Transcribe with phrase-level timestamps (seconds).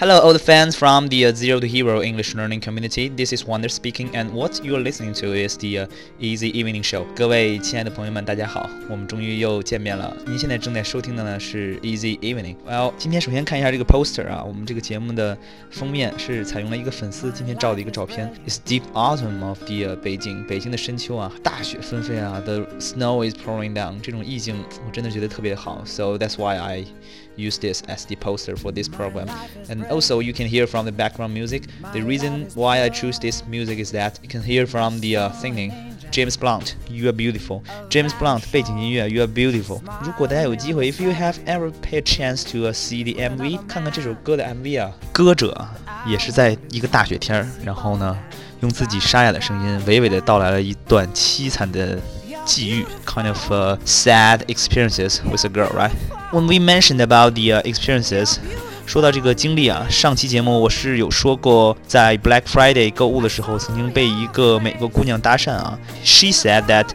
[0.00, 3.08] Hello, old fans from the uh, Zero to Hero English learning community.
[3.08, 5.86] This is Wonder speaking, and what you are listening to is the uh,
[6.20, 7.06] Easy Evening Show.
[7.16, 10.14] 各位亲爱的朋友们，大家好，我们终于又见面了。
[10.26, 15.34] 您现在正在收听的呢是 Easy Evening。Well，今天首先看一下这个 poster 啊，我们这个节目的
[15.70, 18.30] 封面是采用了一个粉丝今天照的一个照片。
[18.46, 25.82] It's deep autumn of the、uh, 北京，北京的深秋啊，大雪纷飞啊，The snow is pouring down，这种意境我真的觉得特别好。
[25.86, 26.84] So that's why I
[27.38, 29.28] use this as the poster for this program.
[29.68, 31.64] And also you can hear from the background music.
[31.92, 35.32] The reason why I choose this music is that you can hear from the uh,
[35.32, 35.72] singing.
[36.12, 37.62] James Blunt, You Are Beautiful.
[37.90, 39.80] James Blunt 背景音乐 You Are Beautiful。
[40.02, 45.66] 如果大家有机会，If you have ever pay a chance to、uh, see the MV，看看这首歌的 MV 啊，歌者
[46.06, 48.16] 也是在一个大雪天儿，然后呢，
[48.60, 51.98] 用自己沙哑的声音，娓娓地道来了一段凄惨的
[52.46, 55.90] 际遇，kind of、uh, sad experiences with a girl, right?
[56.30, 58.38] When we mentioned about the、uh, experiences.
[58.91, 65.79] 说到这个经历啊，上期节目我是有说过，在 Black Friday 购物的时候，曾经被一个美国姑娘搭讪啊。
[66.03, 66.87] She said that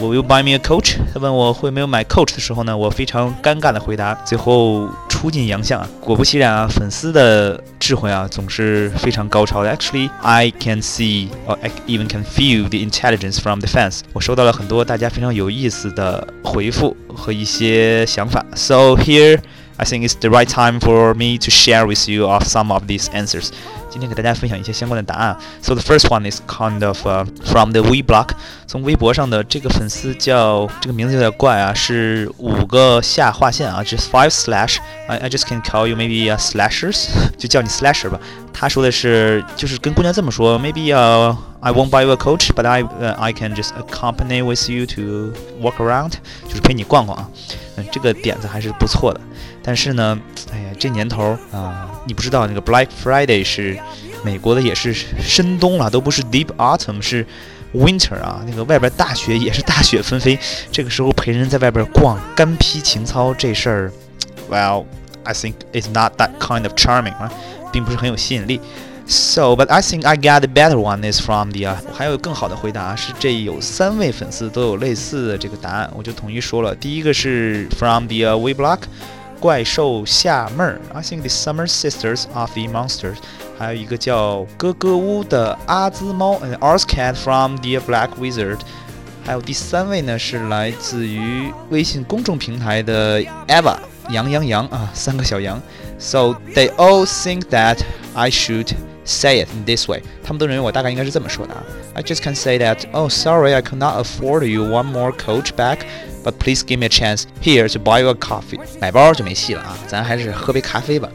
[0.00, 0.96] Will you buy me a coach？
[1.12, 5.88] 她问我会没有买 coach 的时候呢，我非常尴尬的回答，最后出尽洋相啊。
[6.00, 9.72] 果不其然啊，粉丝的智慧啊总是非常高超的。
[9.72, 14.00] Actually, I can see or I even can feel the intelligence from the fans。
[14.12, 18.44] 我收到了很多大家非常有意思的回复和一些想法。
[18.56, 19.38] So here.
[19.77, 22.83] I think it's the right time for me to share with you of some of
[22.83, 23.51] these answers.
[23.89, 25.37] 今天给大家分享一些相关的答案。
[25.61, 28.31] So the first one is kind of、uh, from the Weblog，
[28.67, 37.07] 从微博上的这个粉丝叫这个名字有点怪啊，是五个下划线啊，just five slash。I I just can call you maybe、uh, slashers，
[37.37, 38.19] 就叫你 slasher 吧。
[38.53, 44.85] 他说的是就是跟姑娘这么说，maybe 呃、uh,。I won't buy you a coach, but I uh, I can just accompany with you
[44.85, 46.13] to walk around，
[46.47, 47.29] 就是陪你逛逛啊。
[47.76, 49.20] 嗯，这个点子还是不错的。
[49.62, 50.18] 但是呢，
[50.52, 53.78] 哎呀，这年头啊，你不知道那个 Black Friday 是
[54.22, 57.26] 美国的，也是深冬了，都不是 Deep Autumn，是
[57.74, 58.44] Winter 啊。
[58.46, 60.38] 那个外边大雪也是大雪纷飞，
[60.70, 63.92] 这个时候陪人在外边逛，干披情操这事儿
[64.50, 64.84] ，Well,
[65.24, 67.32] I think it's not that kind of charming 啊，
[67.72, 68.60] 并不是很有吸引力。
[69.06, 76.74] So, but I think I got a better one is from the uh, 还有更好的回答是这有三位粉丝都有类似的这个答案，我就统一说了。
[76.74, 78.84] 第一个是 from the uh, We Block
[79.38, 83.16] 怪兽夏妹儿，I think the Summer Sisters of the Monsters，
[83.58, 86.86] 还有一个叫格格巫的阿兹猫，an o r s
[87.22, 88.60] from the Black Wizard。
[89.22, 93.76] 还有第三位呢是来自于微信公众平台的 Eva
[94.08, 95.60] 羊羊羊啊，三个小羊。
[95.98, 97.80] So they all think that
[98.14, 98.68] I should.
[99.04, 101.62] Say it in this way，他们都认为我大概应该是这么说的啊。
[101.94, 105.78] I just can say that, oh sorry, I cannot afford you one more coach back.
[106.24, 108.58] But please give me a chance here to buy you a coffee。
[108.80, 111.06] 买包就没戏了啊，咱还是喝杯咖啡吧。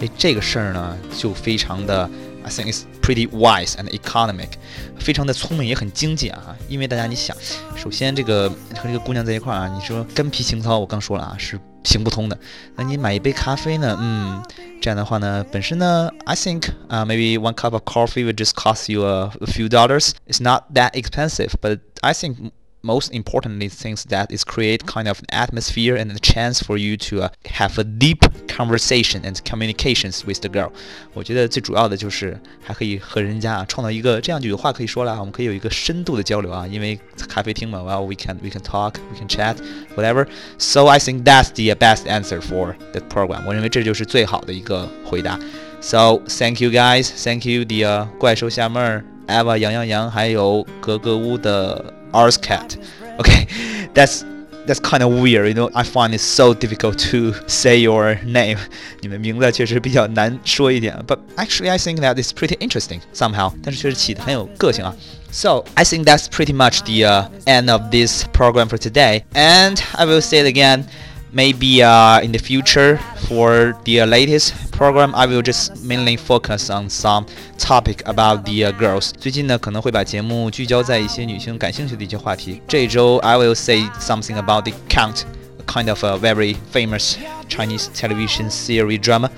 [0.00, 2.08] 哎，这个事儿呢，就非常的
[2.44, 4.50] ，I think it's pretty wise and economic，
[4.98, 6.54] 非常的聪明也很经济啊。
[6.68, 7.34] 因为大家你想，
[7.76, 12.37] 首先这个和这个姑娘在一块儿啊，你说干皮情操，我刚说了啊，是行不通的。
[12.75, 13.97] 那你买一杯咖啡呢？
[13.99, 14.43] 嗯，
[14.81, 20.11] 这样的话呢，本身呢，I think 啊、uh,，maybe one cup of coffee would just cost you a, a few dollars.
[20.27, 22.51] It's not that expensive, but I think
[22.82, 26.96] most importantly things that is create kind of an atmosphere and a chance for you
[26.96, 30.58] to uh, have a deep conversation and communications with the girl.
[30.58, 30.72] girl。
[31.14, 39.56] 我觉得最主要的就是还可以和人家啊创造一个这样就有话可以说了，我们可以有一个深度的交流啊，因为咖啡厅嘛，well we can we can talk we can chat
[39.94, 40.26] whatever.
[40.58, 43.44] So I think that's the uh, best answer for the question.
[43.46, 45.38] 我认为这就是最好的一个回答.
[45.80, 51.94] So thank you guys, thank you the、uh, 怪兽夏妹儿、Eva 羊羊羊还有格格巫的。
[52.11, 52.77] Ars Cat.
[53.19, 53.47] Okay,
[53.93, 54.25] that's
[54.65, 55.47] that's kind of weird.
[55.47, 58.57] You know, I find it so difficult to say your name.
[59.01, 63.51] 你们名字确实比较难说一点，but actually I think that is pretty interesting somehow.
[63.63, 64.95] 但是确实起的很有个性啊。
[65.31, 69.23] So I think that's pretty much the uh, end of this program for today.
[69.33, 70.85] And I will say it again
[71.31, 76.69] maybe uh, in the future for the uh, latest program I will just mainly focus
[76.69, 77.25] on some
[77.57, 85.23] topic about the uh, girls 最近呢可能会把节目聚焦在一些女性感兴趣的一些话题这一周 I will say something about the count
[85.65, 87.17] kind of a very famous
[87.47, 89.29] Chinese television series drama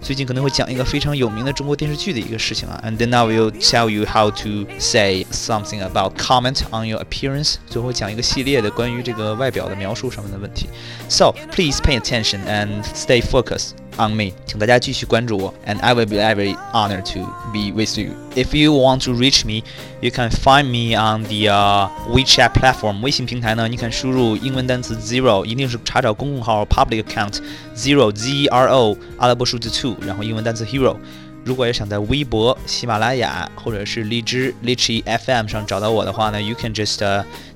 [0.00, 2.80] 最近可能会讲一个非常有名的中国电视剧的一个事情啊。
[2.84, 7.56] And then I will tell you how to say something about comment on your appearance。
[7.66, 10.68] 最后讲一个系列的关于这个外表的描述上面的问题。
[11.08, 13.87] So please pay attention and stay focused.
[13.97, 17.19] on me，请大家继续关注我，and I will be very honored to
[17.51, 18.11] be with you.
[18.35, 19.63] If you want to reach me,
[20.01, 23.01] you can find me on the、uh, WeChat platform.
[23.01, 27.39] 微信平台呢，你可以输入英文单词 zero，一定是查找公共号 public account
[27.75, 30.97] zero z e r o 阿拉伯数字 two，然后英文单词 hero。
[31.44, 36.98] 如果要想在微博、喜马拉雅或者是荔枝 Lichi FM 上找到我的话呢，you can just、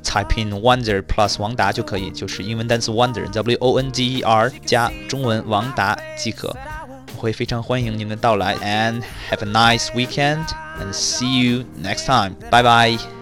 [0.03, 6.55] type in wonder plus 王达就可以，就是英文单词 wonder w o n d e r 加中文王达即可。
[7.17, 10.45] 我会非常欢迎您的到来，and have a nice weekend
[10.81, 12.35] and see you next time.
[12.51, 13.22] Bye bye.